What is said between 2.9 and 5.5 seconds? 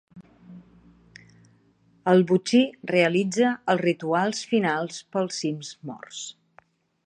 realitza els rituals finals pels